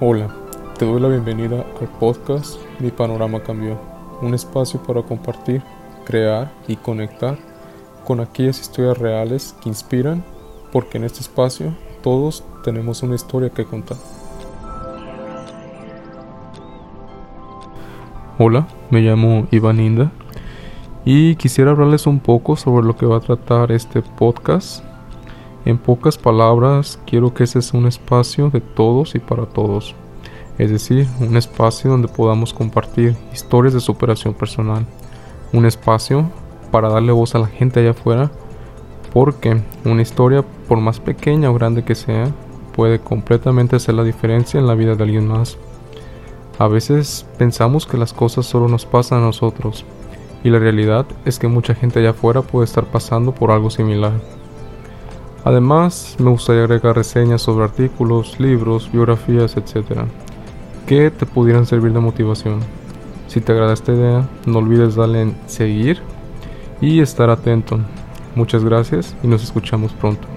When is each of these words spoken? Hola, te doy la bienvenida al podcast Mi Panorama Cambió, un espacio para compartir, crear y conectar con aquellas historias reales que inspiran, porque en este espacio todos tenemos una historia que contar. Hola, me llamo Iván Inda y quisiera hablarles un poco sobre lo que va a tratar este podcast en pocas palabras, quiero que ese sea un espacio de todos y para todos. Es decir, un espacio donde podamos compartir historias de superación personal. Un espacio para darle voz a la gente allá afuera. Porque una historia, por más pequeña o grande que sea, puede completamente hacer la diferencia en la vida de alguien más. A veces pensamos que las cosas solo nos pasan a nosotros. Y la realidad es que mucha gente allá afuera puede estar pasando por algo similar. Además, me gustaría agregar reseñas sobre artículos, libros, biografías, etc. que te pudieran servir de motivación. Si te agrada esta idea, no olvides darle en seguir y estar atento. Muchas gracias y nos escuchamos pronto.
Hola, 0.00 0.28
te 0.78 0.84
doy 0.84 1.00
la 1.00 1.08
bienvenida 1.08 1.64
al 1.80 1.88
podcast 2.00 2.56
Mi 2.80 2.90
Panorama 2.90 3.40
Cambió, 3.42 3.78
un 4.20 4.34
espacio 4.34 4.82
para 4.82 5.02
compartir, 5.02 5.62
crear 6.04 6.50
y 6.66 6.76
conectar 6.76 7.38
con 8.04 8.18
aquellas 8.20 8.60
historias 8.60 8.98
reales 8.98 9.54
que 9.62 9.68
inspiran, 9.68 10.24
porque 10.72 10.98
en 10.98 11.04
este 11.04 11.20
espacio 11.20 11.72
todos 12.02 12.42
tenemos 12.64 13.02
una 13.02 13.14
historia 13.14 13.50
que 13.50 13.64
contar. 13.64 13.98
Hola, 18.38 18.66
me 18.90 19.02
llamo 19.02 19.46
Iván 19.52 19.78
Inda 19.78 20.10
y 21.04 21.36
quisiera 21.36 21.72
hablarles 21.72 22.06
un 22.06 22.18
poco 22.18 22.56
sobre 22.56 22.86
lo 22.86 22.96
que 22.96 23.06
va 23.06 23.18
a 23.18 23.20
tratar 23.20 23.70
este 23.70 24.02
podcast 24.02 24.84
en 25.64 25.78
pocas 25.78 26.18
palabras, 26.18 26.98
quiero 27.06 27.34
que 27.34 27.44
ese 27.44 27.62
sea 27.62 27.78
un 27.78 27.86
espacio 27.86 28.50
de 28.50 28.60
todos 28.60 29.14
y 29.14 29.20
para 29.20 29.46
todos. 29.46 29.94
Es 30.58 30.70
decir, 30.70 31.06
un 31.20 31.36
espacio 31.36 31.90
donde 31.90 32.08
podamos 32.08 32.52
compartir 32.52 33.16
historias 33.32 33.74
de 33.74 33.80
superación 33.80 34.34
personal. 34.34 34.84
Un 35.52 35.66
espacio 35.66 36.30
para 36.70 36.88
darle 36.88 37.12
voz 37.12 37.34
a 37.34 37.38
la 37.38 37.46
gente 37.46 37.80
allá 37.80 37.90
afuera. 37.90 38.30
Porque 39.12 39.60
una 39.84 40.02
historia, 40.02 40.44
por 40.68 40.80
más 40.80 40.98
pequeña 40.98 41.50
o 41.50 41.54
grande 41.54 41.84
que 41.84 41.94
sea, 41.94 42.26
puede 42.74 42.98
completamente 42.98 43.76
hacer 43.76 43.94
la 43.94 44.04
diferencia 44.04 44.58
en 44.58 44.66
la 44.66 44.74
vida 44.74 44.94
de 44.94 45.04
alguien 45.04 45.28
más. 45.28 45.58
A 46.58 46.66
veces 46.68 47.26
pensamos 47.38 47.86
que 47.86 47.98
las 47.98 48.12
cosas 48.12 48.46
solo 48.46 48.68
nos 48.68 48.86
pasan 48.86 49.18
a 49.18 49.26
nosotros. 49.26 49.84
Y 50.44 50.50
la 50.50 50.58
realidad 50.58 51.06
es 51.24 51.38
que 51.38 51.48
mucha 51.48 51.74
gente 51.74 52.00
allá 52.00 52.10
afuera 52.10 52.42
puede 52.42 52.64
estar 52.64 52.86
pasando 52.86 53.32
por 53.32 53.52
algo 53.52 53.70
similar. 53.70 54.12
Además, 55.44 56.16
me 56.18 56.30
gustaría 56.30 56.62
agregar 56.62 56.96
reseñas 56.96 57.42
sobre 57.42 57.64
artículos, 57.64 58.38
libros, 58.38 58.90
biografías, 58.92 59.56
etc. 59.56 60.02
que 60.86 61.10
te 61.10 61.26
pudieran 61.26 61.66
servir 61.66 61.92
de 61.92 62.00
motivación. 62.00 62.60
Si 63.26 63.40
te 63.40 63.52
agrada 63.52 63.72
esta 63.72 63.92
idea, 63.92 64.28
no 64.46 64.58
olvides 64.58 64.94
darle 64.94 65.22
en 65.22 65.36
seguir 65.46 66.00
y 66.80 67.00
estar 67.00 67.30
atento. 67.30 67.78
Muchas 68.34 68.64
gracias 68.64 69.16
y 69.22 69.26
nos 69.26 69.42
escuchamos 69.42 69.92
pronto. 69.92 70.28